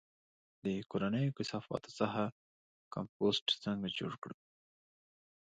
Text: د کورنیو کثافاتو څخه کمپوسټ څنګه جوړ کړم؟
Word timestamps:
د 0.63 0.65
کورنیو 0.89 1.35
کثافاتو 1.37 1.89
څخه 1.99 2.21
کمپوسټ 2.93 3.47
څنګه 3.63 3.87
جوړ 3.97 4.13
کړم؟ 4.21 4.39